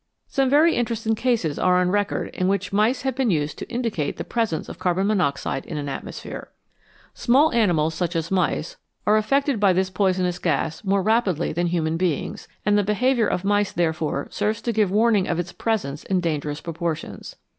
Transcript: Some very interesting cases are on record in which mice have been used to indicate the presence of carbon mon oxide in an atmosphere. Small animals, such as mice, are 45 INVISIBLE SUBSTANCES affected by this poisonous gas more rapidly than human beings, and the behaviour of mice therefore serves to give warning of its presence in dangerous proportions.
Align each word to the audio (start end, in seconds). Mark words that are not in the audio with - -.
Some 0.25 0.49
very 0.49 0.73
interesting 0.75 1.13
cases 1.13 1.59
are 1.59 1.79
on 1.79 1.91
record 1.91 2.29
in 2.33 2.47
which 2.47 2.73
mice 2.73 3.03
have 3.03 3.13
been 3.15 3.29
used 3.29 3.59
to 3.59 3.69
indicate 3.69 4.17
the 4.17 4.23
presence 4.23 4.67
of 4.67 4.79
carbon 4.79 5.05
mon 5.05 5.21
oxide 5.21 5.63
in 5.63 5.77
an 5.77 5.87
atmosphere. 5.87 6.49
Small 7.13 7.51
animals, 7.53 7.93
such 7.93 8.15
as 8.15 8.31
mice, 8.31 8.77
are 9.05 9.21
45 9.21 9.21
INVISIBLE 9.21 9.23
SUBSTANCES 9.23 9.25
affected 9.27 9.59
by 9.59 9.73
this 9.73 9.89
poisonous 9.91 10.39
gas 10.39 10.83
more 10.83 11.03
rapidly 11.03 11.53
than 11.53 11.67
human 11.67 11.97
beings, 11.97 12.47
and 12.65 12.79
the 12.79 12.83
behaviour 12.83 13.27
of 13.27 13.43
mice 13.45 13.71
therefore 13.71 14.27
serves 14.31 14.59
to 14.63 14.73
give 14.73 14.89
warning 14.89 15.27
of 15.27 15.37
its 15.37 15.51
presence 15.53 16.03
in 16.05 16.19
dangerous 16.19 16.61
proportions. 16.61 17.35